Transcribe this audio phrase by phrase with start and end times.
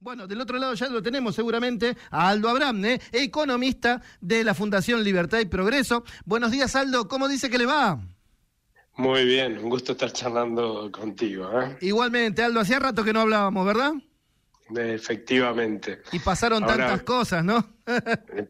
[0.00, 5.02] Bueno, del otro lado ya lo tenemos seguramente a Aldo Abramne, economista de la Fundación
[5.02, 6.04] Libertad y Progreso.
[6.24, 7.08] Buenos días, Aldo.
[7.08, 8.00] ¿Cómo dice que le va?
[8.96, 11.50] Muy bien, un gusto estar charlando contigo.
[11.60, 11.76] ¿eh?
[11.80, 13.92] Igualmente, Aldo, hacía rato que no hablábamos, ¿verdad?
[14.76, 16.02] Efectivamente.
[16.12, 17.66] Y pasaron tantas cosas, ¿no?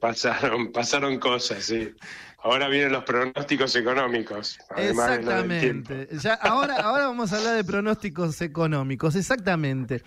[0.01, 1.95] pasaron, pasaron cosas, sí.
[2.43, 4.59] Ahora vienen los pronósticos económicos.
[4.77, 6.09] Exactamente.
[6.23, 10.03] Ya, ahora, ahora vamos a hablar de pronósticos económicos, exactamente.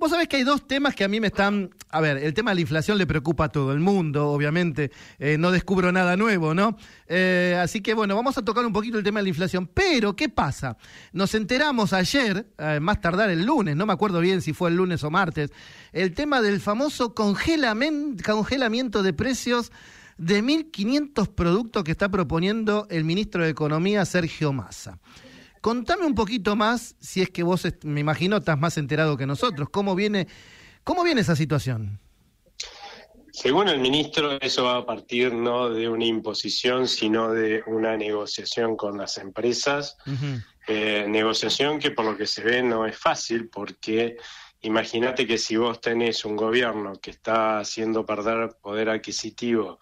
[0.00, 1.74] Vos sabés que hay dos temas que a mí me están...
[1.90, 4.90] A ver, el tema de la inflación le preocupa a todo el mundo, obviamente.
[5.18, 6.78] Eh, no descubro nada nuevo, ¿no?
[7.06, 9.66] Eh, así que bueno, vamos a tocar un poquito el tema de la inflación.
[9.66, 10.78] Pero, ¿qué pasa?
[11.12, 14.76] Nos enteramos ayer, eh, más tardar el lunes, no me acuerdo bien si fue el
[14.76, 15.52] lunes o martes,
[15.92, 19.70] el tema del famoso congelamiento de precios
[20.16, 24.98] de 1.500 productos que está proponiendo el ministro de Economía, Sergio Massa.
[25.60, 29.68] Contame un poquito más, si es que vos, me imagino, estás más enterado que nosotros.
[29.70, 30.26] ¿Cómo viene,
[30.84, 32.00] cómo viene esa situación?
[33.32, 38.76] Según el ministro, eso va a partir no de una imposición, sino de una negociación
[38.76, 39.96] con las empresas.
[40.66, 44.16] Eh, negociación que por lo que se ve no es fácil, porque
[44.62, 49.78] imagínate que si vos tenés un gobierno que está haciendo perder poder adquisitivo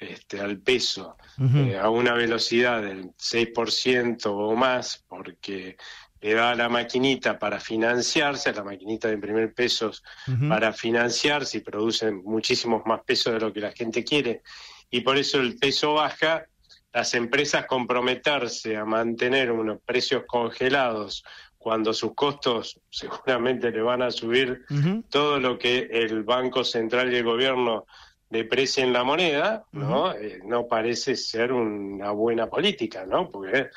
[0.00, 5.76] este, al peso eh, a una velocidad del 6% o más, porque
[6.22, 10.02] le da a la maquinita para financiarse, la maquinita de imprimir pesos
[10.48, 14.42] para financiarse y producen muchísimos más pesos de lo que la gente quiere.
[14.90, 16.46] Y por eso el peso baja,
[16.92, 21.24] las empresas comprometerse a mantener unos precios congelados
[21.58, 24.64] cuando sus costos seguramente le van a subir
[25.10, 27.86] todo lo que el Banco Central y el gobierno
[28.30, 30.12] deprecien la moneda, ¿no?
[30.14, 33.28] Eh, no parece ser una buena política, ¿no?
[33.28, 33.70] Porque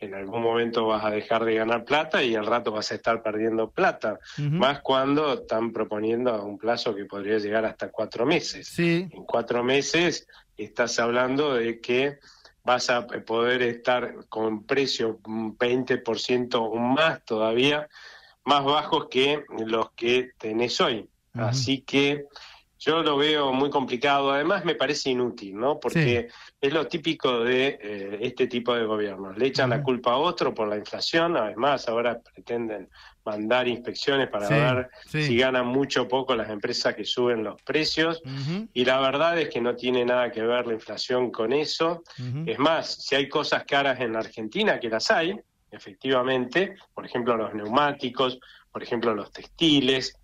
[0.00, 3.22] en algún momento vas a dejar de ganar plata y al rato vas a estar
[3.22, 8.66] perdiendo plata, más cuando están proponiendo un plazo que podría llegar hasta cuatro meses.
[9.12, 12.18] En cuatro meses estás hablando de que
[12.64, 17.88] vas a poder estar con precios un 20% o más todavía,
[18.44, 21.08] más bajos que los que tenés hoy.
[21.34, 22.26] Así que
[22.80, 25.78] yo lo veo muy complicado, además me parece inútil, ¿no?
[25.78, 29.36] Porque es lo típico de eh, este tipo de gobiernos.
[29.36, 32.88] Le echan la culpa a otro por la inflación, además ahora pretenden
[33.22, 38.22] mandar inspecciones para ver si ganan mucho o poco las empresas que suben los precios.
[38.72, 42.02] Y la verdad es que no tiene nada que ver la inflación con eso.
[42.46, 45.38] Es más, si hay cosas caras en la Argentina, que las hay,
[45.70, 48.40] efectivamente, por ejemplo los neumáticos,
[48.72, 50.14] por ejemplo los textiles,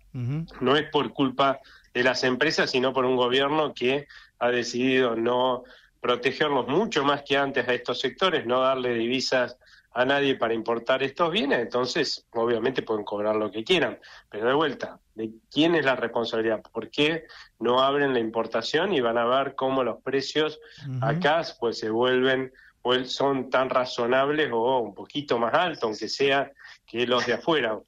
[0.59, 1.59] no es por culpa
[1.97, 5.63] de las empresas, sino por un gobierno que ha decidido no
[5.99, 9.57] protegerlos mucho más que antes a estos sectores, no darle divisas
[9.93, 13.97] a nadie para importar estos bienes, entonces obviamente pueden cobrar lo que quieran.
[14.29, 16.61] Pero de vuelta, ¿de quién es la responsabilidad?
[16.71, 17.25] ¿Por qué
[17.57, 20.59] no abren la importación y van a ver cómo los precios
[21.01, 22.53] acá pues se vuelven
[23.05, 26.51] son tan razonables o un poquito más altos, aunque sea
[26.85, 27.79] que los de afuera?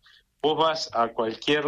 [0.41, 1.65] Vos vas a cualquier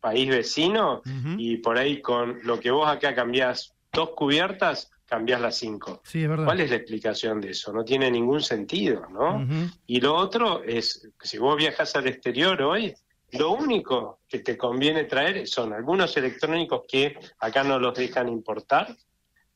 [0.00, 1.02] país vecino
[1.36, 6.00] y por ahí con lo que vos acá cambiás dos cubiertas, cambiás las cinco.
[6.04, 6.46] Sí, es verdad.
[6.46, 7.72] ¿Cuál es la explicación de eso?
[7.72, 9.46] No tiene ningún sentido, ¿no?
[9.86, 12.94] Y lo otro es, si vos viajas al exterior hoy,
[13.32, 18.96] lo único que te conviene traer son algunos electrónicos que acá no los dejan importar,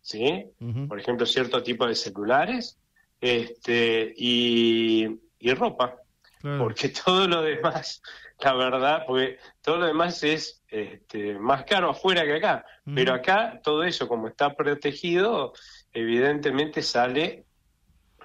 [0.01, 0.45] ¿sí?
[0.89, 2.77] Por ejemplo, cierto tipo de celulares,
[3.21, 5.07] este, y,
[5.39, 5.97] y ropa.
[6.43, 8.01] Porque todo lo demás
[8.41, 12.65] la verdad, porque todo lo demás es este, más caro afuera que acá.
[12.95, 15.53] Pero acá todo eso, como está protegido,
[15.93, 17.45] evidentemente sale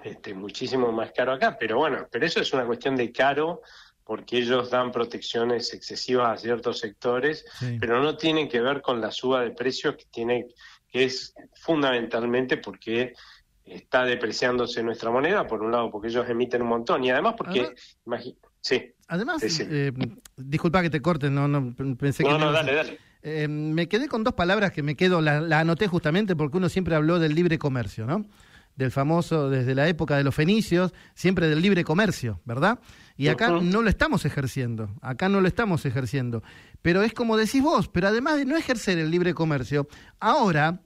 [0.04, 1.56] este, muchísimo más caro acá.
[1.58, 3.62] Pero bueno, pero eso es una cuestión de caro
[4.04, 7.44] porque ellos dan protecciones excesivas a ciertos sectores,
[7.80, 10.46] pero no tienen que ver con la suba de precios que tiene
[10.88, 13.14] que es fundamentalmente porque
[13.64, 17.74] está depreciándose nuestra moneda, por un lado porque ellos emiten un montón y además porque,
[18.60, 18.92] sí.
[19.08, 19.92] Además, eh,
[20.36, 22.30] disculpa que te corte, no, no pensé que...
[22.30, 22.98] No, no, dale, dale.
[23.26, 26.94] Eh, me quedé con dos palabras que me quedo, la, anoté justamente porque uno siempre
[26.94, 28.26] habló del libre comercio, ¿no?
[28.76, 32.80] Del famoso, desde la época de los fenicios, siempre del libre comercio, ¿verdad?
[33.16, 36.42] Y acá no lo estamos ejerciendo, acá no lo estamos ejerciendo.
[36.82, 39.88] Pero es como decís vos, pero además de no ejercer el libre comercio,
[40.20, 40.80] ahora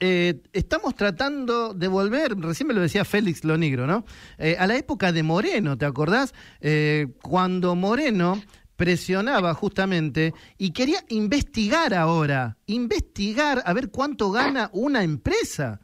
[0.00, 4.04] eh, estamos tratando de volver, recién me lo decía Félix Lonigro, ¿no?
[4.38, 6.32] Eh, a la época de Moreno, ¿te acordás?
[6.60, 8.42] Eh, cuando Moreno
[8.76, 15.80] presionaba justamente y quería investigar ahora, investigar a ver cuánto gana una empresa.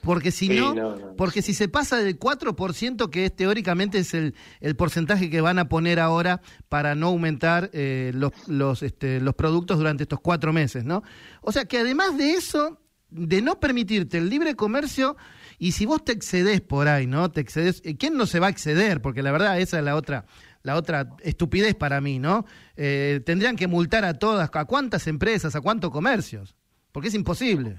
[0.00, 4.74] Porque si no, porque si se pasa del 4%, que es teóricamente es el, el
[4.74, 6.40] porcentaje que van a poner ahora
[6.70, 11.02] para no aumentar eh, los, los, este, los productos durante estos cuatro meses, ¿no?
[11.42, 12.80] O sea que además de eso,
[13.10, 15.16] de no permitirte el libre comercio,
[15.58, 17.30] y si vos te excedes por ahí, ¿no?
[17.30, 19.00] Te excedes, eh, ¿quién no se va a exceder?
[19.00, 20.26] Porque la verdad esa es la otra
[20.62, 22.44] la otra estupidez para mí, ¿no?
[22.76, 26.56] Eh, tendrían que multar a todas, a cuántas empresas, a cuántos comercios,
[26.92, 27.78] porque es imposible.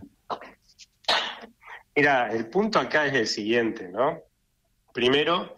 [1.95, 4.19] Mira, el punto acá es el siguiente, ¿no?
[4.93, 5.55] Primero,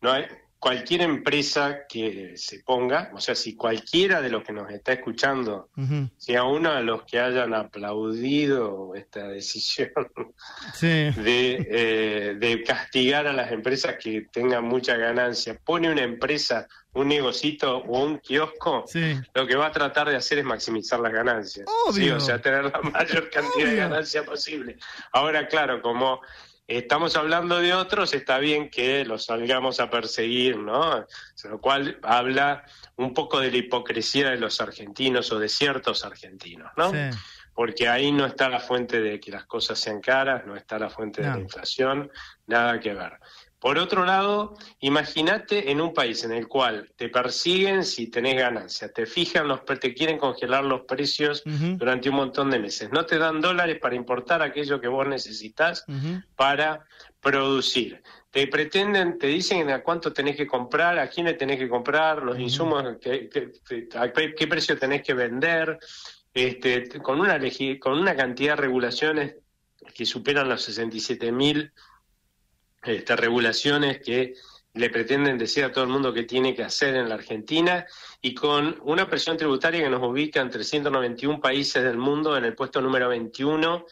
[0.00, 0.24] no hay,
[0.58, 5.68] cualquier empresa que se ponga, o sea, si cualquiera de los que nos está escuchando,
[6.16, 9.90] sea uno de los que hayan aplaudido esta decisión
[10.80, 17.08] de, eh, de castigar a las empresas que tengan mucha ganancia, pone una empresa, un
[17.08, 18.86] negocito o un kiosco,
[19.34, 21.66] lo que va a tratar de hacer es maximizar las ganancias.
[21.92, 24.78] Sí, o sea, tener la mayor cantidad de ganancia posible.
[25.12, 26.22] Ahora, claro, como
[26.68, 31.06] estamos hablando de otros, está bien que los salgamos a perseguir, ¿no?
[31.44, 32.64] Lo cual habla
[32.96, 36.92] un poco de la hipocresía de los argentinos o de ciertos argentinos, ¿no?
[37.54, 40.90] Porque ahí no está la fuente de que las cosas sean caras, no está la
[40.90, 42.10] fuente de la inflación,
[42.46, 43.18] nada que ver.
[43.58, 48.92] Por otro lado, imagínate en un país en el cual te persiguen si tenés ganancia,
[48.92, 53.16] te fijan los, te quieren congelar los precios durante un montón de meses, no te
[53.16, 55.86] dan dólares para importar aquello que vos necesitas
[56.36, 56.84] para
[57.20, 58.02] producir.
[58.30, 62.22] Te pretenden, te dicen a cuánto tenés que comprar, a quién le tenés que comprar,
[62.22, 65.78] los insumos, qué, qué, precio tenés que vender,
[66.34, 67.40] este, con, una
[67.80, 69.36] con una cantidad de regulaciones
[69.94, 71.72] que superan los 67 mil
[72.88, 74.34] estas regulaciones que
[74.74, 77.86] le pretenden decir a todo el mundo qué tiene que hacer en la Argentina
[78.20, 82.54] y con una presión tributaria que nos ubica en 391 países del mundo en el
[82.54, 83.86] puesto número 21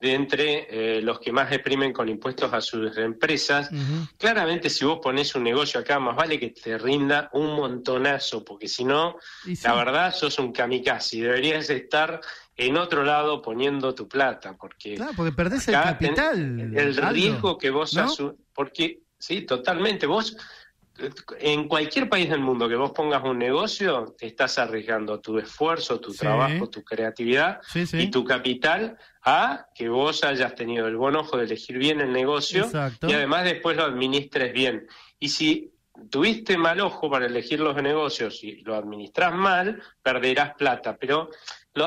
[0.00, 3.70] de entre eh, los que más exprimen con impuestos a sus empresas.
[4.18, 8.68] Claramente si vos pones un negocio acá, más vale que te rinda un montonazo, porque
[8.68, 9.16] si no,
[9.62, 11.22] la verdad sos un kamikaze.
[11.22, 12.20] Deberías estar
[12.56, 16.76] en otro lado poniendo tu plata, porque, claro, porque perdés el capital.
[16.76, 18.36] el riesgo que vos ¿no?
[18.52, 20.36] porque sí, totalmente, vos
[21.40, 26.14] en cualquier país del mundo que vos pongas un negocio, estás arriesgando tu esfuerzo, tu
[26.14, 31.44] trabajo, tu creatividad y tu capital a que vos hayas tenido el buen ojo de
[31.46, 32.70] elegir bien el negocio
[33.02, 34.86] y además después lo administres bien.
[35.18, 35.72] Y si
[36.10, 40.96] tuviste mal ojo para elegir los negocios y lo administras mal, perderás plata.
[40.96, 41.30] Pero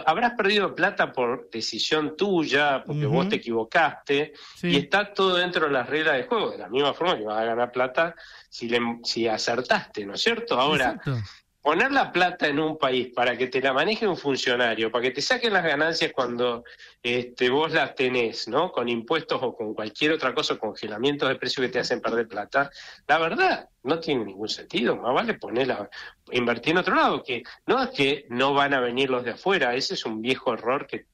[0.05, 5.71] habrás perdido plata por decisión tuya, porque vos te equivocaste, y está todo dentro de
[5.71, 8.15] las reglas de juego, de la misma forma que vas a ganar plata
[8.49, 10.59] si, le, si acertaste, ¿no es cierto?
[10.59, 10.99] Ahora,
[11.61, 15.11] poner la plata en un país para que te la maneje un funcionario, para que
[15.11, 16.63] te saquen las ganancias cuando
[17.03, 18.71] este, vos las tenés, ¿no?
[18.71, 22.69] Con impuestos o con cualquier otra cosa, congelamientos de precios que te hacen perder plata,
[23.07, 24.95] la verdad no tiene ningún sentido.
[24.95, 25.89] Más vale ponerla,
[26.31, 29.75] invertir en otro lado, que no es que no van a venir los de afuera,
[29.75, 31.07] ese es un viejo error que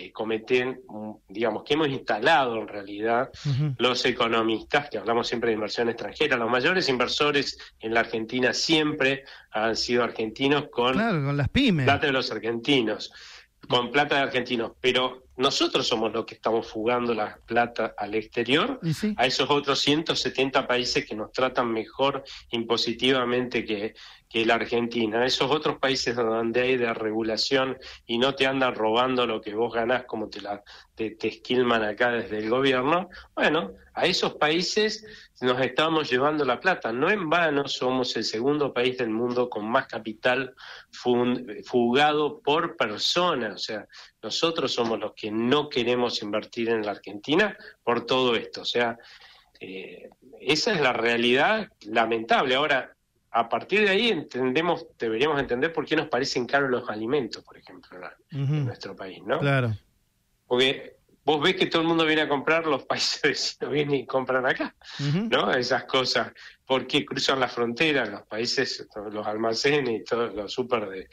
[0.00, 0.82] eh, cometen,
[1.28, 3.30] digamos, que hemos instalado en realidad
[3.78, 6.36] los economistas, que hablamos siempre de inversión extranjera.
[6.36, 11.84] Los mayores inversores en la Argentina siempre han sido argentinos con, con las pymes.
[11.84, 13.12] plata de los argentinos,
[13.68, 14.72] con plata de argentinos.
[14.80, 18.78] Pero nosotros somos los que estamos fugando la plata al exterior,
[19.16, 23.94] a esos otros 170 países que nos tratan mejor impositivamente que,
[24.28, 29.26] que la Argentina, esos otros países donde hay de regulación y no te andan robando
[29.26, 30.62] lo que vos ganás como te, la,
[30.94, 35.06] te, esquilman acá desde el gobierno, bueno, a esos países
[35.40, 36.92] nos estamos llevando la plata.
[36.92, 40.54] No en vano somos el segundo país del mundo con más capital
[40.90, 43.86] fugado por persona, o sea,
[44.22, 48.98] nosotros somos los que no queremos invertir en la Argentina por todo esto, o sea,
[49.60, 52.54] eh, esa es la realidad lamentable.
[52.54, 52.94] Ahora,
[53.38, 57.56] a partir de ahí entendemos, deberíamos entender por qué nos parecen caros los alimentos, por
[57.56, 57.96] ejemplo,
[58.32, 59.38] en nuestro país, ¿no?
[59.38, 59.76] Claro.
[60.44, 64.06] Porque vos ves que todo el mundo viene a comprar, los países vecinos vienen y
[64.06, 64.74] compran acá,
[65.30, 65.52] ¿no?
[65.52, 66.32] Esas cosas.
[66.66, 68.06] ¿Por qué cruzan la frontera?
[68.06, 71.08] Los países, los almacenes y todos los súper de,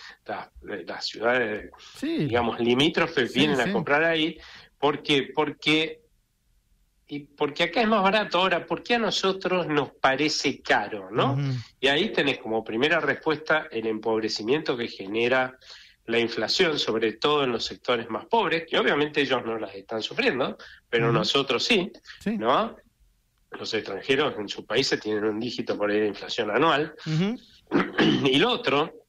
[0.84, 1.70] las ciudades,
[2.01, 4.36] digamos, limítrofes vienen a comprar ahí.
[4.79, 5.32] ¿Por qué?
[5.34, 6.04] Porque
[7.07, 11.38] y porque acá es más barato ahora, ¿por qué a nosotros nos parece caro, no?
[11.79, 15.57] Y ahí tenés como primera respuesta el empobrecimiento que genera
[16.07, 20.01] la inflación, sobre todo en los sectores más pobres, que obviamente ellos no las están
[20.01, 20.57] sufriendo,
[20.89, 21.91] pero nosotros sí,
[22.25, 22.75] ¿no?
[23.51, 26.93] Los extranjeros en sus países tienen un dígito por ahí de inflación anual.
[28.25, 29.05] y lo otro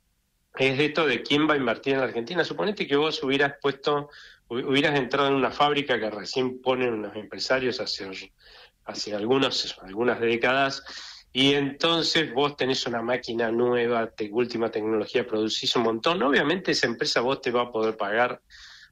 [0.55, 2.45] es de esto de quién va a invertir en la Argentina.
[2.45, 4.09] Suponete que vos hubieras puesto,
[4.49, 8.33] hubieras entrado en una fábrica que recién ponen unos empresarios hace,
[8.85, 10.83] hace algunos, algunas décadas
[11.33, 16.23] y entonces vos tenés una máquina nueva, de última tecnología, producís un montón.
[16.23, 18.41] Obviamente esa empresa vos te va a poder pagar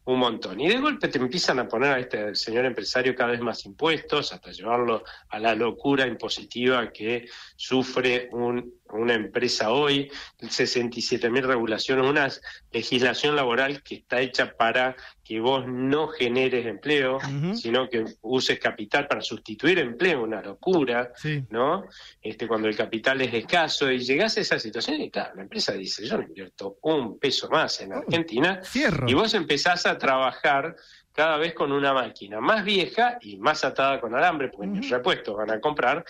[0.04, 0.60] un montón.
[0.60, 4.32] Y de golpe te empiezan a poner a este señor empresario cada vez más impuestos,
[4.32, 12.04] hasta llevarlo a la locura impositiva que sufre un, una empresa hoy, 67 mil regulaciones,
[12.08, 12.28] una
[12.70, 17.18] legislación laboral que está hecha para que vos no generes empleo,
[17.54, 21.12] sino que uses capital para sustituir empleo, una locura,
[21.48, 21.86] ¿no?
[22.20, 25.72] Este, cuando el capital es escaso y llegás a esa situación y claro, la empresa
[25.72, 28.60] dice, yo no invierto un peso más en Argentina
[29.06, 30.76] y vos empezás a trabajar
[31.14, 34.90] cada vez con una máquina más vieja y más atada con alambre, porque en el
[34.90, 36.04] repuesto van a comprar,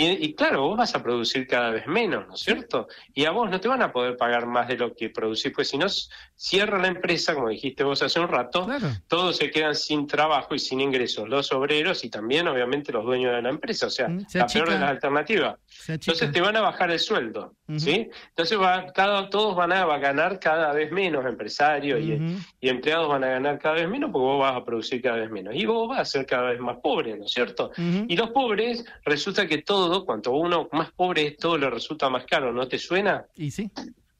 [0.00, 2.86] y, claro, vos vas a producir cada vez menos, ¿no es cierto?
[3.14, 5.68] Y a vos no te van a poder pagar más de lo que producís, pues
[5.68, 5.88] si no
[6.36, 8.68] cierra la empresa, como dijiste vos hace un rato,
[9.08, 13.34] todos se quedan sin trabajo y sin ingresos, los obreros y también obviamente los dueños
[13.34, 15.58] de la empresa, o sea, mm, la peor de las alternativas.
[15.86, 18.10] Entonces te van a bajar el sueldo, ¿sí?
[18.30, 22.18] Entonces va, cada, todos van a, ganar cada vez menos, empresarios y,
[22.60, 25.30] y, empleados van a ganar cada vez menos porque vos vas a producir cada vez
[25.30, 25.54] menos.
[25.54, 27.70] Y vos vas a ser cada vez más pobre, ¿no es cierto?
[27.76, 32.24] Y los pobres, resulta que todos cuanto uno más pobre es, todo le resulta más
[32.24, 33.26] caro, ¿no te suena?
[33.36, 33.70] Y sí.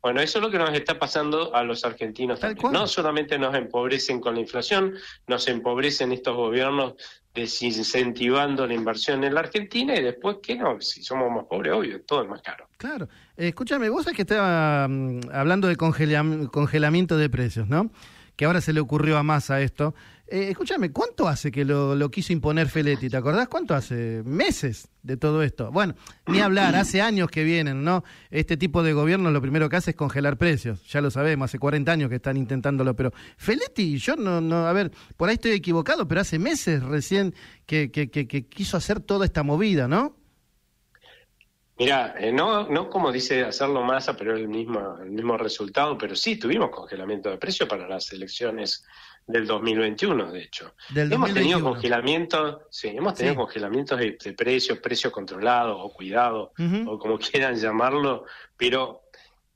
[0.01, 2.73] Bueno, eso es lo que nos está pasando a los argentinos también.
[2.73, 4.95] No solamente nos empobrecen con la inflación,
[5.27, 6.95] nos empobrecen estos gobiernos
[7.39, 10.81] desincentivando la inversión en la Argentina y después, ¿qué no?
[10.81, 12.69] Si somos más pobres, obvio, todo es más caro.
[12.77, 13.09] Claro.
[13.37, 17.91] escúchame, vos sabés que estaba mm, hablando de congelamiento de precios, ¿no?
[18.37, 19.95] Que ahora se le ocurrió a Massa esto.
[20.31, 23.09] Eh, escúchame, ¿cuánto hace que lo, quiso imponer Feletti?
[23.09, 24.23] ¿Te acordás cuánto hace?
[24.27, 25.73] Meses de todo esto.
[25.73, 25.95] Bueno,
[26.27, 28.05] ni hablar, hace años que vienen, ¿no?
[28.31, 30.87] Este tipo de gobierno lo primero que hace es congelar precios.
[30.89, 32.95] Ya lo sabemos, hace 40 años que están intentándolo.
[32.95, 37.35] Pero Feletti, yo no, no, a ver, por ahí estoy equivocado, pero hace meses recién
[37.65, 40.15] que, que, que, quiso hacer toda esta movida, ¿no?
[41.79, 46.15] Mira, eh, no, no como dice hacerlo masa, pero el mismo, el mismo resultado, pero
[46.15, 48.85] sí tuvimos congelamiento de precios para las elecciones
[49.29, 50.75] del 2021, de hecho.
[50.95, 56.51] hemos tenido congelamientos, sí, hemos tenido congelamientos de, precios, precios controlados o cuidados,
[56.87, 58.25] o como quieran llamarlo,
[58.57, 59.03] pero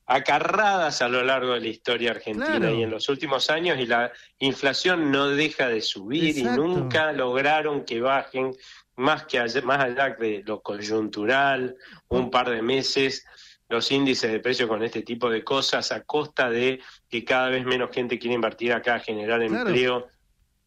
[0.05, 4.13] acarradas a lo largo de la historia argentina y en los últimos años y la
[4.41, 8.53] inflación no deja de subir y nunca lograron que bajen
[8.97, 11.77] más que más allá de lo coyuntural,
[12.09, 13.25] un par de meses
[13.71, 16.81] los índices de precio con este tipo de cosas a costa de
[17.13, 20.09] que cada vez menos gente quiere invertir acá, generar empleo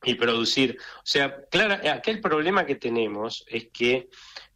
[0.04, 0.78] y producir.
[0.98, 4.10] O sea, claro, aquel problema que tenemos es que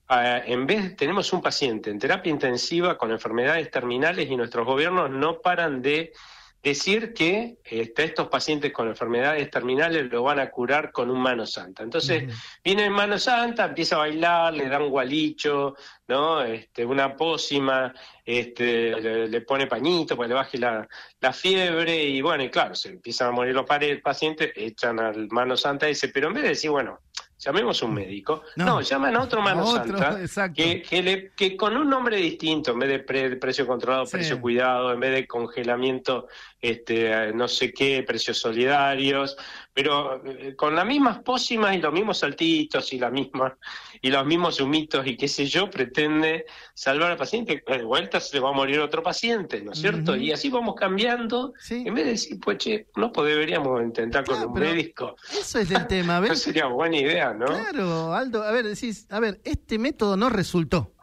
[0.07, 5.09] ah, en vez tenemos un paciente en terapia intensiva con enfermedades terminales y nuestros gobiernos
[5.09, 6.13] no paran de
[6.61, 11.45] decir que este, estos pacientes con enfermedades terminales lo van a curar con un mano
[11.45, 11.83] santa.
[11.83, 12.25] Entonces,
[12.63, 15.75] viene en mano santa, empieza a bailar, le da un gualicho,
[16.07, 16.41] ¿no?
[16.41, 17.93] Este, una pócima,
[18.25, 20.87] este, le, pone pañito para que le baje la,
[21.21, 23.65] la, fiebre, y bueno, y claro, se empiezan a morir los
[24.03, 26.99] pacientes, echan al mano santa ese, pero en vez de decir, bueno,
[27.39, 28.43] llamemos un médico.
[28.55, 32.89] No, llaman a otro mano santa que, que, que, con un nombre distinto, en vez
[32.89, 36.27] de precio controlado, precio cuidado, en vez de congelamiento,
[36.61, 39.37] este, no sé qué, precios solidarios,
[39.73, 43.57] pero eh, con las mismas pócimas y los mismos saltitos y la misma
[44.01, 48.35] y los mismos humitos y qué sé yo, pretende salvar al paciente, de vuelta se
[48.35, 50.15] le va a morir otro paciente, ¿no es cierto?
[50.15, 54.53] Y así vamos cambiando, en vez de decir, pues che, no deberíamos intentar con un
[54.53, 55.15] médico.
[55.31, 56.41] Eso es el tema, ¿ves?
[56.41, 57.45] sería buena idea, ¿no?
[57.45, 60.93] Claro, Aldo, a ver, decís, a ver, este método no resultó,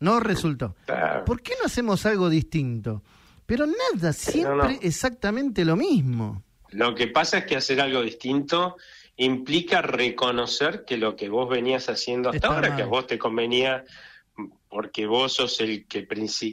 [0.00, 0.76] no resultó.
[1.24, 3.02] ¿Por qué no hacemos algo distinto?
[3.46, 6.42] Pero nada, siempre exactamente lo mismo.
[6.70, 8.76] Lo que pasa es que hacer algo distinto
[9.16, 13.84] implica reconocer que lo que vos venías haciendo hasta ahora, que a vos te convenía
[14.68, 16.06] porque vos sos el que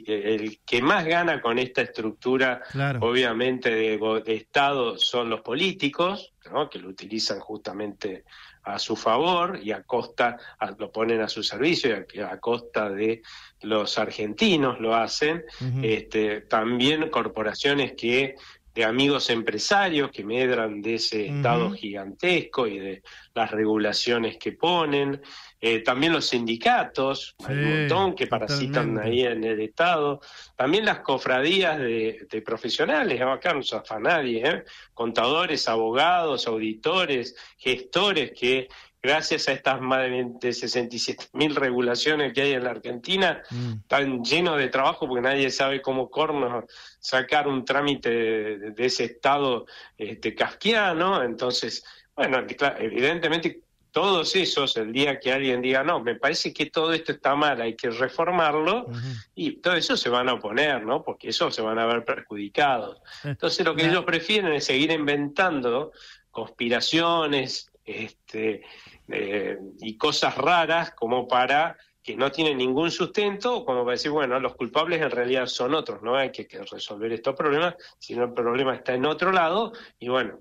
[0.08, 2.62] el que más gana con esta estructura,
[3.02, 6.34] obviamente de, Estado, son los políticos,
[6.72, 8.24] que lo utilizan justamente
[8.64, 10.38] a su favor y a costa,
[10.78, 13.22] lo ponen a su servicio y a, costa de
[13.62, 15.44] los argentinos lo hacen.
[15.82, 18.36] este, también corporaciones que
[18.74, 23.04] de amigos empresarios que medran de ese Estado gigantesco y de
[23.36, 25.22] las regulaciones que ponen.
[25.62, 30.20] Eh, también los sindicatos, hay un montón que parasitan ahí en el Estado.
[30.56, 34.64] También las cofradías de, profesionales, acá no se afa nadie, ¿eh?
[34.94, 38.68] contadores, abogados, auditores, gestores que
[39.04, 40.06] gracias a estas más
[40.40, 43.74] de 67 mil regulaciones que hay en la Argentina, mm.
[43.82, 46.66] están llenos de trabajo porque nadie sabe cómo corno
[47.00, 49.66] sacar un trámite de, ese estado
[49.98, 51.22] este, casquiano.
[51.22, 51.84] Entonces,
[52.16, 52.46] bueno,
[52.80, 53.60] evidentemente
[53.92, 57.62] todos esos, el día que alguien diga, no, me parece que todo esto está mal,
[57.62, 58.88] hay que reformarlo,
[59.36, 61.04] y todo eso se van a oponer, ¿no?
[61.04, 62.98] Porque eso se van a ver perjudicados.
[63.24, 65.92] Eh, Entonces lo que ellos prefieren es seguir inventando
[66.32, 68.64] conspiraciones este,
[69.08, 74.40] eh, y cosas raras como para que no tienen ningún sustento, como para decir, bueno,
[74.40, 78.76] los culpables en realidad son otros, no hay que, resolver estos problemas, sino el problema
[78.76, 80.40] está en otro lado, y bueno,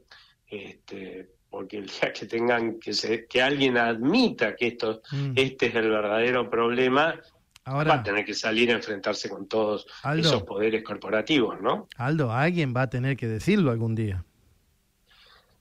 [0.48, 5.32] este, porque el día que tengan que que alguien admita que esto mm.
[5.36, 7.14] este es el verdadero problema
[7.66, 11.88] va a tener que salir a enfrentarse con todos esos poderes corporativos, ¿no?
[11.96, 14.24] Aldo, alguien va a tener que decirlo algún día.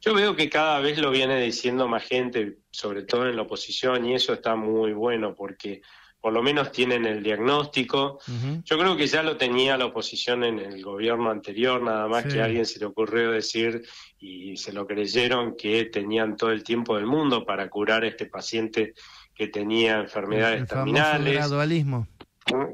[0.02, 4.06] Yo veo que cada vez lo viene diciendo más gente, sobre todo en la oposición,
[4.06, 5.82] y eso está muy bueno porque
[6.20, 8.20] por lo menos tienen el diagnóstico.
[8.64, 12.42] Yo creo que ya lo tenía la oposición en el gobierno anterior, nada más que
[12.42, 13.84] a alguien se le ocurrió decir
[14.20, 18.28] y se lo creyeron que tenían todo el tiempo del mundo para curar a este
[18.28, 18.94] paciente
[19.34, 21.34] que tenía enfermedades el terminales.
[21.34, 22.08] gradualismo.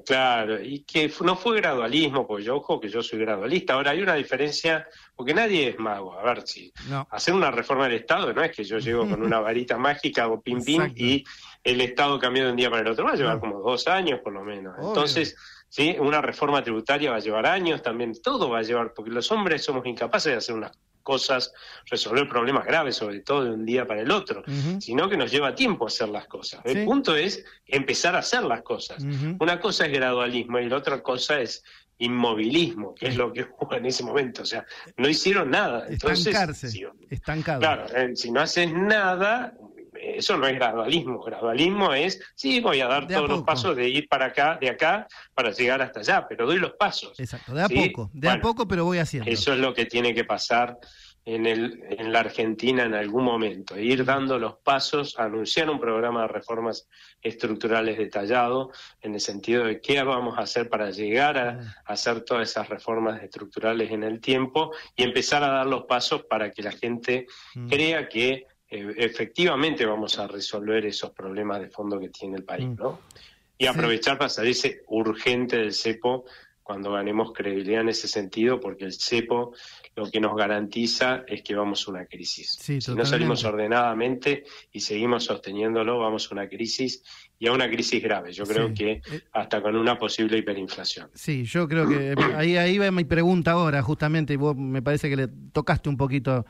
[0.06, 3.74] Claro, y que no fue gradualismo, pues yo ojo que yo soy gradualista.
[3.74, 6.18] Ahora hay una diferencia, porque nadie es mago.
[6.18, 6.72] A ver, si
[7.10, 10.42] hacer una reforma del Estado no es que yo llego con una varita mágica o
[10.42, 11.24] pim pim y
[11.64, 14.22] el Estado cambió de un día para el otro, va a llevar como dos años
[14.24, 14.74] por lo menos.
[14.80, 15.36] Entonces,
[15.68, 19.30] sí, una reforma tributaria va a llevar años también, todo va a llevar, porque los
[19.32, 20.72] hombres somos incapaces de hacer unas
[21.08, 21.54] cosas,
[21.90, 24.44] resolver problemas graves, sobre todo de un día para el otro,
[24.80, 26.60] sino que nos lleva tiempo hacer las cosas.
[26.66, 29.02] El punto es empezar a hacer las cosas.
[29.40, 31.64] Una cosa es gradualismo y la otra cosa es
[32.00, 34.42] inmovilismo, que es lo que hubo en ese momento.
[34.42, 34.66] O sea,
[34.98, 35.86] no hicieron nada.
[35.88, 37.60] Entonces, Estancarse, estancado.
[37.62, 39.54] Claro, eh, si no haces nada,
[40.02, 41.22] eso no es gradualismo.
[41.24, 45.08] Gradualismo es, sí, voy a dar todos los pasos de ir para acá, de acá,
[45.34, 47.20] para llegar hasta allá, pero doy los pasos.
[47.20, 49.30] Exacto, de a poco, de a poco, pero voy haciendo.
[49.30, 50.78] Eso es lo que tiene que pasar
[51.28, 56.22] en, el, en la Argentina en algún momento, ir dando los pasos, anunciar un programa
[56.22, 56.88] de reformas
[57.22, 62.50] estructurales detallado, en el sentido de qué vamos a hacer para llegar a, hacer todas
[62.50, 66.72] esas reformas estructurales en el tiempo y empezar a dar los pasos para que la
[66.72, 67.68] gente mm.
[67.68, 72.68] crea que eh, efectivamente vamos a resolver esos problemas de fondo que tiene el país,
[72.68, 72.76] mm.
[72.76, 73.00] ¿no?
[73.58, 76.26] Y aprovechar para salirse urgente del cepo
[76.68, 79.54] cuando ganemos credibilidad en ese sentido, porque el cepo
[79.96, 82.58] lo que nos garantiza es que vamos a una crisis.
[82.60, 87.02] si no salimos ordenadamente y seguimos sosteniéndolo, vamos a una crisis
[87.40, 88.34] y a una crisis grave.
[88.34, 89.02] Yo creo que eh,
[89.32, 91.10] hasta con una posible hiperinflación.
[91.14, 95.10] Sí, yo creo que ahí, ahí va mi pregunta ahora, justamente, y vos me parece
[95.10, 96.46] que le tocaste un poquito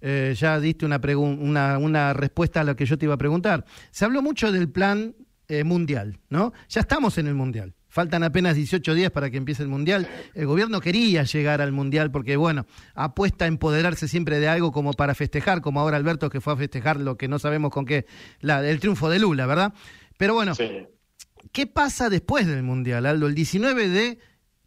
[0.00, 3.64] eh, ya diste una, una, una, respuesta a lo que yo te iba a preguntar.
[3.90, 5.14] Se habló mucho del plan
[5.48, 6.52] eh, mundial, ¿no?
[6.68, 7.74] Ya estamos en el mundial.
[7.90, 10.08] Faltan apenas 18 días para que empiece el Mundial.
[10.34, 14.92] El gobierno quería llegar al Mundial porque, bueno, apuesta a empoderarse siempre de algo como
[14.92, 18.06] para festejar, como ahora Alberto que fue a festejar lo que no sabemos con qué,
[18.40, 19.74] la, el triunfo de Lula, ¿verdad?
[20.18, 20.52] Pero bueno,
[21.50, 23.26] ¿qué pasa después del Mundial, Aldo?
[23.26, 24.18] El 19 de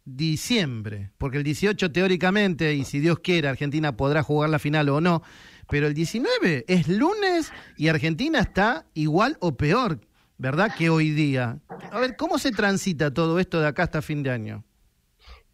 [0.04, 5.00] diciembre, porque el 18 teóricamente, y si Dios quiere, Argentina podrá jugar la final o
[5.00, 5.22] no,
[5.68, 10.00] pero el 19 es lunes y Argentina está igual o peor,
[10.36, 10.72] ¿verdad?
[10.76, 11.58] Que hoy día.
[11.90, 14.64] A ver, ¿cómo se transita todo esto de acá hasta fin de año?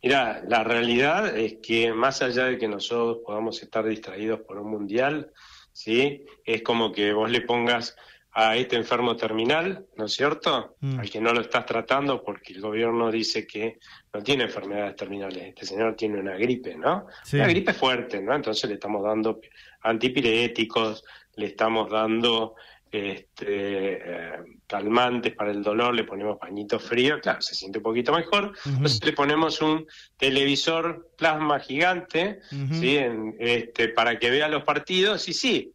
[0.02, 4.70] Mira, la realidad es que más allá de que nosotros podamos estar distraídos por un
[4.70, 5.30] mundial,
[5.72, 6.24] ¿sí?
[6.44, 7.96] Es como que vos le pongas
[8.32, 10.76] a este enfermo terminal, ¿no es cierto?
[10.80, 11.00] Mm.
[11.00, 13.78] Al que no lo estás tratando porque el gobierno dice que
[14.12, 17.06] no tiene enfermedades terminales, este señor tiene una gripe, ¿no?
[17.32, 18.34] Una gripe fuerte, ¿no?
[18.34, 19.40] Entonces le estamos dando
[19.82, 21.04] antipiréticos,
[21.36, 22.54] le estamos dando
[22.92, 24.32] este, eh,
[24.66, 28.52] calmantes para el dolor, le ponemos pañitos fríos, claro, se siente un poquito mejor.
[28.64, 32.98] Entonces le ponemos un televisor plasma gigante, ¿sí?
[33.38, 35.72] este, para que vea los partidos y sí,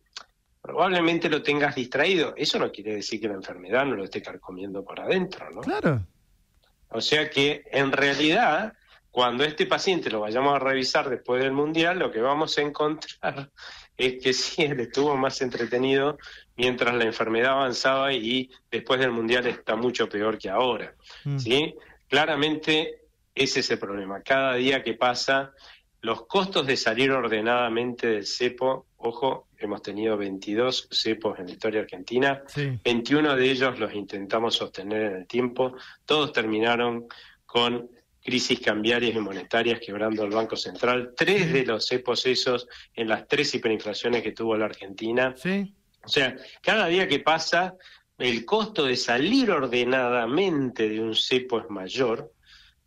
[0.66, 2.34] probablemente lo tengas distraído.
[2.36, 5.62] Eso no quiere decir que la enfermedad no lo esté carcomiendo por adentro, ¿no?
[5.62, 6.02] Claro.
[6.90, 8.74] O sea que en realidad,
[9.12, 13.52] cuando este paciente lo vayamos a revisar después del mundial, lo que vamos a encontrar
[13.98, 16.18] es que sí, él estuvo más entretenido
[16.56, 20.96] mientras la enfermedad avanzaba y después del mundial está mucho peor que ahora.
[21.26, 21.38] Mm.
[21.38, 21.76] ¿sí?
[22.08, 23.02] Claramente
[23.36, 24.24] ese es el problema.
[24.24, 25.54] Cada día que pasa,
[26.06, 31.82] los costos de salir ordenadamente del cepo, ojo, hemos tenido 22 cepos en la historia
[31.82, 32.44] argentina,
[32.84, 37.08] 21 de ellos los intentamos sostener en el tiempo, todos terminaron
[37.48, 37.90] con
[38.22, 43.28] crisis cambiarias y monetarias quebrando el Banco Central, tres de los cepos esos en las
[43.28, 45.34] tres hiperinflaciones que tuvo la Argentina.
[46.04, 47.74] O sea, cada día que pasa,
[48.20, 52.32] el costo de salir ordenadamente de un cepo es mayor,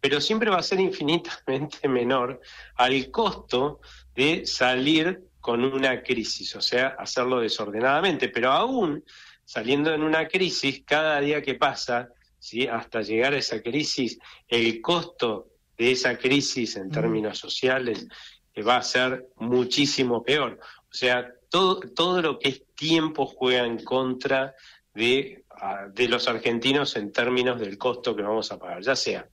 [0.01, 2.41] pero siempre va a ser infinitamente menor
[2.77, 3.81] al costo
[4.15, 8.29] de salir con una crisis, o sea, hacerlo desordenadamente.
[8.29, 9.05] Pero aún
[9.45, 12.67] saliendo en una crisis, cada día que pasa, ¿sí?
[12.67, 18.07] hasta llegar a esa crisis, el costo de esa crisis en términos sociales
[18.67, 20.59] va a ser muchísimo peor.
[20.91, 24.55] O sea, todo, todo lo que es tiempo juega en contra
[24.93, 29.29] de, ah, de los argentinos en términos del costo que vamos a pagar, ya sea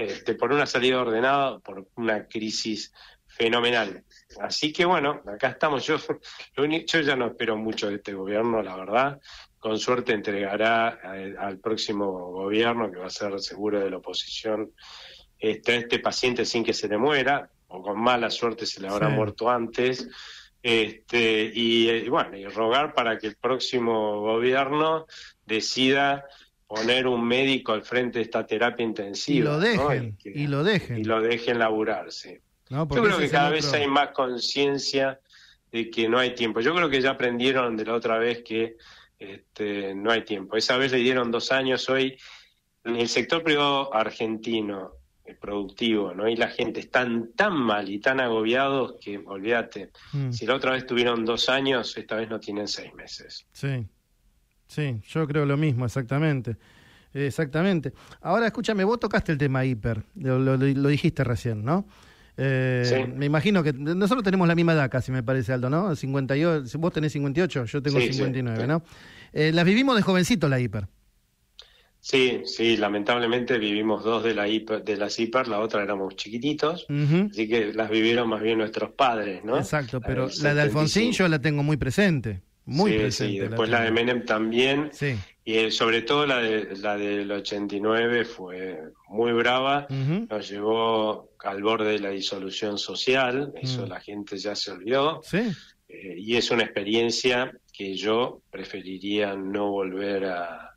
[0.00, 2.92] este, por una salida ordenada, por una crisis
[3.26, 4.02] fenomenal.
[4.40, 5.84] Así que bueno, acá estamos.
[5.86, 5.96] Yo,
[6.56, 9.20] yo ya no espero mucho de este gobierno, la verdad.
[9.58, 14.72] Con suerte entregará eh, al próximo gobierno, que va a ser seguro de la oposición,
[15.38, 19.10] este, este paciente sin que se le muera, o con mala suerte se le habrá
[19.10, 20.08] muerto antes.
[20.62, 25.06] Este, y, y, bueno, y rogar para que el próximo gobierno
[25.44, 26.24] decida
[26.70, 29.38] poner un médico al frente de esta terapia intensiva.
[29.40, 30.98] Y lo dejen, y, lo dejen.
[31.00, 32.38] Y lo dejen laburar, sí.
[32.68, 35.18] Yo creo que cada vez hay más conciencia
[35.72, 36.60] de que no hay tiempo.
[36.60, 38.76] Yo creo que ya aprendieron de la otra vez que
[39.18, 40.56] este, no hay tiempo.
[40.56, 42.16] Esa vez le dieron dos años, hoy
[42.84, 44.92] en el sector privado argentino,
[45.24, 46.28] el productivo, ¿no?
[46.28, 50.30] Y la gente están tan mal y tan agobiados que, olvídate, mm.
[50.30, 53.44] si la otra vez tuvieron dos años, esta vez no tienen seis meses.
[53.50, 53.88] Sí.
[54.70, 56.56] Sí, yo creo lo mismo, exactamente.
[57.12, 57.92] Exactamente.
[58.20, 61.88] Ahora, escúchame, vos tocaste el tema hiper, lo, dijiste recién, ¿no?
[62.36, 65.96] Eh, me imagino que nosotros tenemos la misma edad casi, me parece, Aldo, ¿no?
[65.96, 68.84] 58, vos tenés 58, yo tengo 59, ¿no?
[69.32, 70.86] Eh, las vivimos de jovencito la hiper.
[71.98, 76.86] Sí, sí, lamentablemente vivimos dos de, la hiper, de las hiper, la otra éramos chiquititos,
[76.88, 79.58] así que las vivieron más bien nuestros padres, ¿no?
[79.58, 82.40] Exacto, pero la de Alfonsín yo la tengo muy presente.
[82.66, 84.90] Muy sí, Sí, después la, de Menem también.
[84.92, 85.16] Sí.
[85.44, 91.92] Y sobre todo la, de, la del 89 fue muy brava, nos llevó al borde
[91.92, 93.88] de la disolución social, eso mm.
[93.88, 95.20] la gente ya se olvidó.
[95.24, 95.50] Sí.
[95.88, 100.70] Eh, y es una experiencia que yo preferiría no volver a,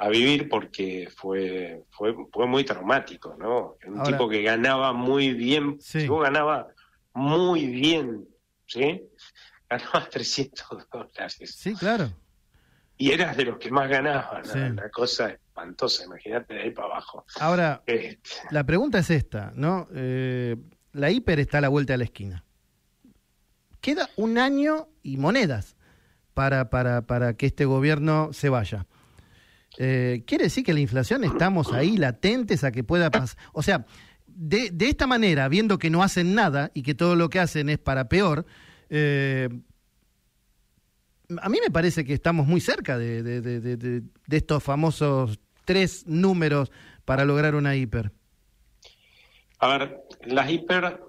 [0.00, 3.76] a vivir porque fue, fue, fue muy traumático, ¿no?
[3.86, 6.08] Un tipo que ganaba muy bien, sí.
[6.08, 6.68] ganaba
[7.12, 8.26] muy bien,
[8.66, 9.02] ¿sí?
[9.70, 11.54] Ganaba 300 dólares.
[11.56, 12.12] Sí, claro.
[12.98, 17.24] Y eras de los que más ganaban, una cosa espantosa, imagínate de ahí para abajo.
[17.40, 18.20] Ahora, este.
[18.50, 19.88] la pregunta es esta, ¿no?
[19.94, 20.54] Eh,
[20.92, 22.44] la hiper está a la vuelta de la esquina.
[23.80, 25.76] Queda un año y monedas
[26.34, 28.86] para, para, para que este gobierno se vaya.
[29.78, 33.38] Eh, ¿Quiere decir que la inflación estamos ahí latentes a que pueda pasar?
[33.54, 33.86] O sea,
[34.26, 37.70] de, de esta manera, viendo que no hacen nada y que todo lo que hacen
[37.70, 38.44] es para peor,
[38.90, 39.48] eh,
[41.40, 46.70] a mí me parece que estamos muy cerca de, de, estos famosos tres números
[47.04, 48.10] para lograr una hiper.
[49.60, 51.00] A ver, las hiper,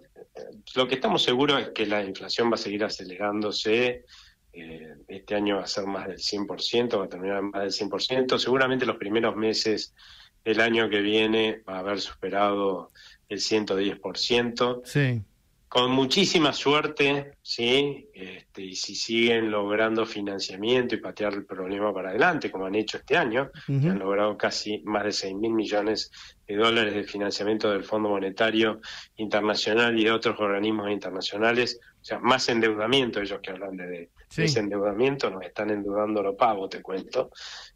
[0.75, 4.05] lo que estamos seguros es que la inflación va a seguir acelerándose.
[4.53, 8.37] Eh, este año va a ser más del 100%, va a terminar más del 100%.
[8.37, 9.95] Seguramente los primeros meses
[10.43, 12.91] del año que viene va a haber superado
[13.29, 14.81] el 110%.
[14.83, 15.23] Sí
[15.71, 18.09] con muchísima suerte, ¿sí?
[18.13, 22.97] Este, y si siguen logrando financiamiento y patear el problema para adelante, como han hecho
[22.97, 26.11] este año, han logrado casi más de 6 mil millones
[26.45, 28.81] de dólares de financiamiento del Fondo Monetario
[29.15, 34.59] Internacional y de otros organismos internacionales, o sea, más endeudamiento, ellos que hablan de, ese
[34.59, 37.31] endeudamiento, nos están endeudando lo pago, te cuento.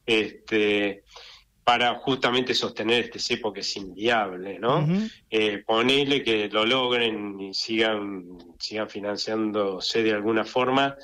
[0.06, 1.06] Este,
[1.66, 4.88] para justamente sostener este cepo que es inviable, ¿no?
[5.32, 10.96] Eh, ponele que lo logren y sigan, sigan financiándose de alguna forma.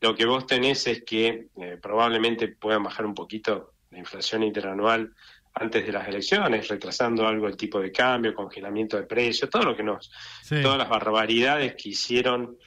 [0.00, 5.14] Lo que vos tenés es que eh, probablemente puedan bajar un poquito la inflación interanual
[5.54, 9.76] antes de las elecciones, retrasando algo el tipo de cambio, congelamiento de precios, todo lo
[9.76, 10.10] que nos,
[10.48, 12.58] todas las barbaridades que hicieron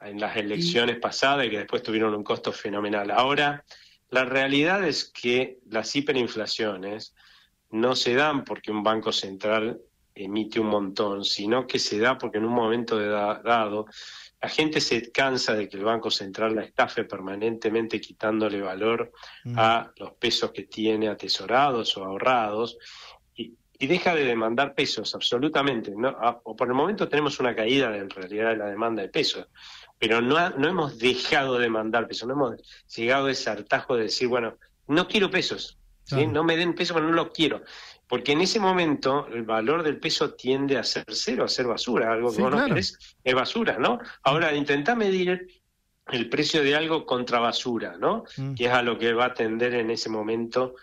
[0.00, 3.12] en las elecciones pasadas y que después tuvieron un costo fenomenal.
[3.12, 3.64] Ahora,
[4.10, 7.14] la realidad es que las hiperinflaciones
[7.70, 9.80] no se dan porque un banco central
[10.14, 13.86] emite un montón, sino que se da porque en un momento dado
[14.40, 19.12] la gente se cansa de que el Banco Central la estafe permanentemente quitándole valor
[19.44, 19.58] mm.
[19.58, 22.78] a los pesos que tiene atesorados o ahorrados
[23.34, 25.92] y, deja de demandar pesos, absolutamente.
[25.96, 26.08] ¿no?
[26.20, 29.46] Ah, por el momento tenemos una caída en realidad de la demanda de pesos
[29.98, 34.04] pero no, no hemos dejado de mandar pesos, no hemos llegado a ese hartajo de
[34.04, 34.56] decir, bueno,
[34.86, 36.26] no quiero pesos, ¿sí?
[36.26, 37.62] no me den pesos, pero no los quiero.
[38.06, 42.10] Porque en ese momento el valor del peso tiende a ser cero, a ser basura,
[42.10, 43.98] algo que vos no querés es basura, ¿no?
[44.22, 45.46] Ahora, intentá medir
[46.06, 48.24] el precio de algo contra basura, ¿no?
[48.38, 48.54] Mm.
[48.54, 50.74] Que es a lo que va a tender en ese momento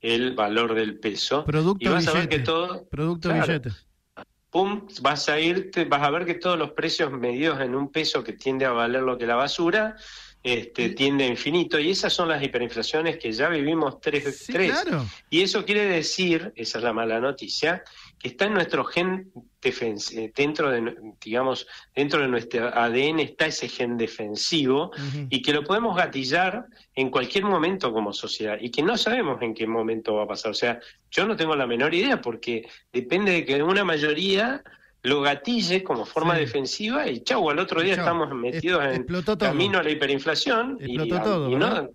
[0.00, 1.46] el valor del peso.
[1.46, 2.86] Producto y vas a ver que todo.
[2.88, 3.70] Producto billete.
[4.54, 8.22] Pum, vas a irte, vas a ver que todos los precios medidos en un peso
[8.22, 9.96] que tiende a valer lo que la basura,
[10.44, 11.76] este, tiende a infinito.
[11.80, 14.84] Y esas son las hiperinflaciones que ya vivimos tres, tres.
[15.28, 17.82] Y eso quiere decir, esa es la mala noticia,
[18.24, 19.30] está en nuestro gen
[19.62, 24.90] eh, dentro de, digamos, dentro de nuestro ADN está ese gen defensivo
[25.28, 29.54] y que lo podemos gatillar en cualquier momento como sociedad y que no sabemos en
[29.54, 30.50] qué momento va a pasar.
[30.50, 34.62] O sea, yo no tengo la menor idea porque depende de que una mayoría
[35.02, 39.06] lo gatille como forma defensiva y chau, al otro día estamos metidos en
[39.38, 41.90] camino a la hiperinflación y, no,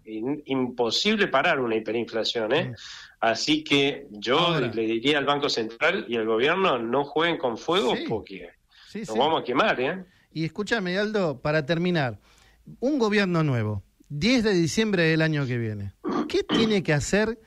[0.46, 2.76] imposible parar una hiperinflación, ¿eh?
[3.20, 7.94] Así que yo le diría al Banco Central y al gobierno no jueguen con fuego
[8.08, 8.50] porque
[8.96, 10.06] nos vamos a quemar, ¿eh?
[10.32, 12.20] Y escúchame, Aldo, para terminar,
[12.80, 15.94] un gobierno nuevo, 10 de diciembre del año que viene,
[16.28, 17.40] ¿qué tiene que hacer?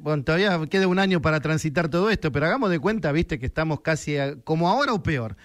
[0.00, 3.46] bueno, todavía queda un año para transitar todo esto, pero hagamos de cuenta, viste, que
[3.46, 5.36] estamos casi como ahora o peor.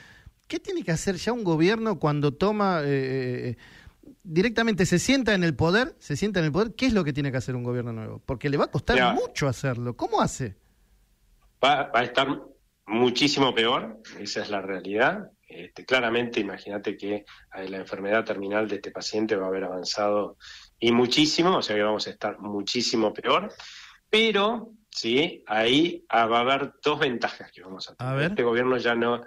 [0.48, 3.58] ¿Qué tiene que hacer ya un gobierno cuando toma eh,
[4.24, 6.74] directamente se sienta en el poder, se sienta en el poder?
[6.76, 8.22] ¿Qué es lo que tiene que hacer un gobierno nuevo?
[8.26, 9.96] Porque le va a costar mucho hacerlo.
[9.96, 10.56] ¿Cómo hace?
[11.64, 12.28] Va, a estar
[12.86, 15.32] muchísimo peor, esa es la realidad.
[15.48, 17.26] Este, claramente, imagínate que
[17.68, 20.38] la enfermedad terminal de este paciente va a haber avanzado
[20.80, 23.52] y muchísimo, o sea que vamos a estar muchísimo peor.
[24.10, 28.32] Pero, sí, ahí ah, va a haber dos ventajas que vamos a tener.
[28.32, 29.22] Este gobierno ya no,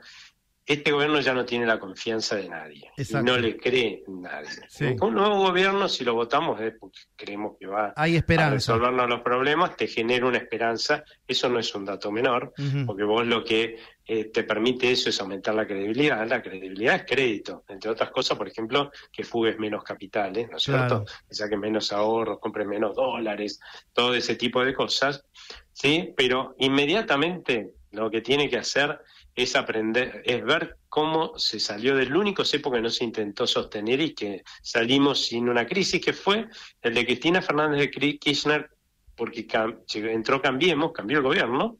[0.64, 2.90] este gobierno ya no tiene la confianza de nadie.
[3.22, 4.96] No le cree nadie.
[5.00, 9.76] Un nuevo gobierno, si lo votamos, es porque creemos que va a resolvernos los problemas,
[9.76, 11.04] te genera una esperanza.
[11.26, 12.52] Eso no es un dato menor,
[12.86, 16.26] porque vos lo que eh, te permite eso es aumentar la credibilidad.
[16.28, 20.62] La credibilidad es crédito, entre otras cosas, por ejemplo, que fugues menos capitales, ¿no es
[20.62, 21.04] cierto?
[21.28, 23.60] Que saques menos ahorros, compres menos dólares,
[23.92, 25.24] todo ese tipo de cosas,
[25.72, 26.12] ¿sí?
[26.16, 29.00] Pero inmediatamente lo que tiene que hacer
[29.34, 34.00] es aprender, es ver cómo se salió del único cepo que no se intentó sostener
[34.00, 36.48] y que salimos sin una crisis, que fue
[36.82, 38.70] el de Cristina Fernández de Kirchner,
[39.16, 39.46] porque
[39.92, 41.76] entró Cambiemos, cambió el gobierno,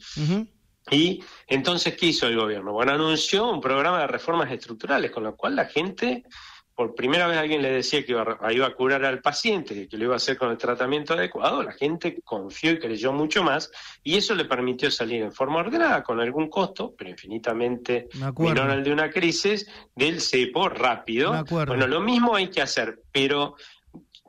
[0.90, 2.72] y entonces, ¿qué hizo el gobierno?
[2.72, 6.24] Bueno, anunció un programa de reformas estructurales, con lo cual la gente,
[6.74, 9.96] por primera vez alguien le decía que iba a, iba a curar al paciente, que
[9.96, 13.70] lo iba a hacer con el tratamiento adecuado, la gente confió y creyó mucho más,
[14.02, 18.08] y eso le permitió salir en forma ordenada, con algún costo, pero infinitamente
[18.38, 21.44] menor al de una crisis, del cepo rápido.
[21.50, 23.56] Bueno, lo mismo hay que hacer, pero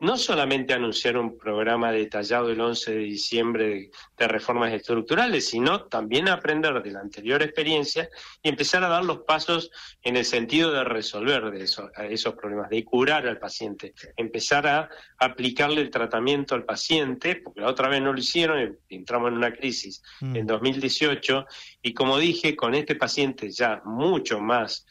[0.03, 6.27] no solamente anunciar un programa detallado el 11 de diciembre de, reformas estructurales, sino también
[6.27, 8.09] aprender de la anterior experiencia
[8.41, 12.83] y empezar a dar los pasos en el sentido de resolver de esos problemas, de
[12.83, 14.89] curar al paciente, empezar a
[15.19, 19.37] aplicarle el tratamiento al paciente, porque la otra vez no lo hicieron y entramos en
[19.37, 20.35] una crisis mm.
[20.35, 21.45] en 2018
[21.81, 24.85] y como dije, con este paciente ya mucho más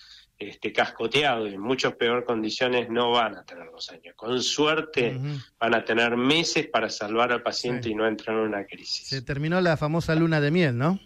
[0.48, 4.14] este, cascoteado y en muchas peor condiciones no van a tener dos años.
[4.16, 5.18] Con suerte
[5.58, 9.08] van a tener meses para salvar al paciente y no entrar en una crisis.
[9.08, 11.00] Se terminó la famosa luna de miel, ¿no?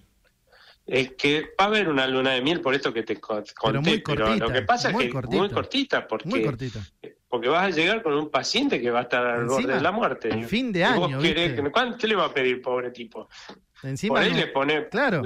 [0.87, 4.37] Es que va a haber una luna de miel por esto que te conté, pero,
[4.37, 6.81] lo que pasa es que cortita, muy cortita, porque,
[7.29, 9.91] porque vas a llegar con un paciente que va a estar al borde de la
[9.91, 10.29] muerte.
[10.33, 11.19] En fin de año.
[11.21, 13.29] ¿Qué le va a pedir, pobre tipo?
[13.83, 15.23] Encima por ahí le pone, claro.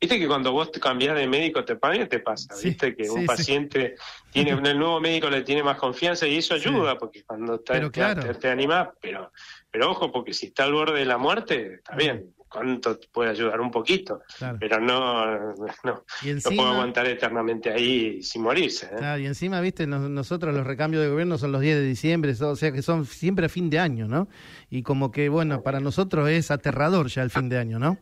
[0.00, 3.94] Viste que cuando vos te cambias de médico te, te pasa, viste que un paciente
[4.30, 8.48] tiene, el nuevo médico le tiene más confianza y eso ayuda, porque cuando te, te,
[8.48, 9.32] animás, pero,
[9.70, 13.30] pero ojo, porque si está al borde de la muerte, está bien, cuánto te puede
[13.30, 14.22] ayudar un poquito,
[14.60, 15.54] pero no,
[15.84, 18.90] no, puede aguantar eternamente ahí sin morirse.
[19.00, 19.20] ¿eh?
[19.22, 22.72] y encima, viste, nosotros los recambios de gobierno son los 10 de diciembre, o sea
[22.72, 24.28] que son siempre a fin de año, ¿no?
[24.70, 27.98] Y como que, bueno, para nosotros es aterrador ya el fin de año, ¿no?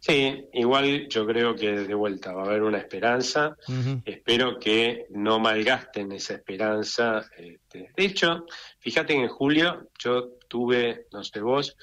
[0.00, 3.56] Sí, igual yo creo que de vuelta va a haber una esperanza.
[4.04, 7.28] Espero que no malgasten esa esperanza.
[7.36, 7.90] Este.
[7.96, 8.46] De hecho,
[8.78, 11.76] fíjate que en julio yo tuve, no sé vos,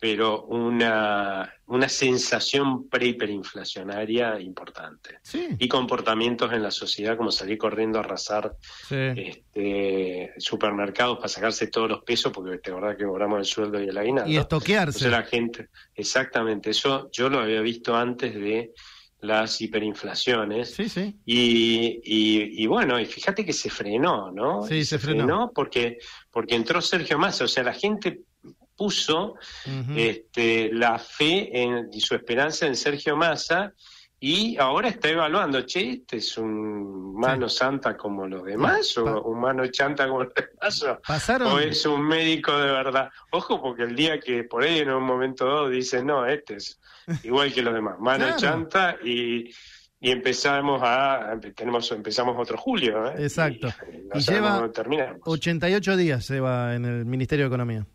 [0.00, 5.18] pero una, una sensación prehiperinflacionaria importante.
[5.58, 8.56] Y comportamientos en la sociedad como salir corriendo a arrasar
[8.88, 13.88] este, supermercados para sacarse todos los pesos, porque te acordás que cobramos el sueldo y
[13.88, 14.30] el aguinaldo.
[14.30, 15.10] Y estoquearse.
[15.10, 18.72] la gente, exactamente, eso yo lo había visto antes de
[19.20, 20.70] las hiperinflaciones.
[20.70, 21.14] Sí, sí.
[21.26, 24.62] Y, y, bueno, y fíjate que se frenó, ¿no?
[24.62, 25.52] Sí, se, frenó.
[25.54, 25.98] porque,
[26.30, 28.22] porque entró Sergio Massa, o sea, la gente
[28.80, 29.34] puso
[29.94, 33.74] este, la fe en, y su esperanza en Sergio Massa
[34.18, 39.38] y ahora está evaluando, che, este es un mano santa como los demás, o un
[39.38, 40.82] mano chanta como los demás,
[41.42, 43.10] o, es un médico de verdad.
[43.32, 46.80] Ojo, porque el día que por ahí en un momento dado dice, no, este es
[47.22, 49.50] igual que los demás, mano chanta y
[50.02, 53.16] y empezamos a tenemos empezamos otro julio ¿eh?
[53.18, 53.68] exacto.
[54.14, 54.66] Y, lleva
[55.24, 57.86] 88 días lleva en el Ministerio de Economía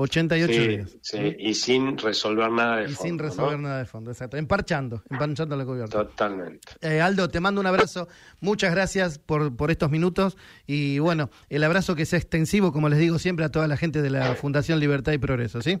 [0.00, 0.96] 88 días.
[1.02, 3.00] Sí, y sin resolver nada de fondo.
[3.00, 4.36] Y sin resolver nada de fondo, exacto.
[4.36, 5.90] Emparchando, emparchando la gobierno.
[5.90, 6.68] Totalmente.
[6.80, 8.08] Eh, Aldo, te mando un abrazo.
[8.40, 10.36] Muchas gracias por, por estos minutos.
[10.66, 14.02] Y bueno, el abrazo que sea extensivo, como les digo siempre, a toda la gente
[14.02, 15.80] de la Fundación Libertad y Progreso, ¿sí?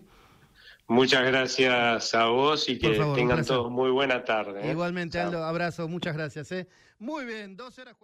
[0.90, 4.60] Muchas gracias a vos y que tengan todos muy buena tarde.
[4.66, 4.72] ¿eh?
[4.72, 6.50] Igualmente, Aldo, abrazo, muchas gracias.
[6.50, 6.66] ¿eh?
[6.98, 7.96] Muy bien, dos horas.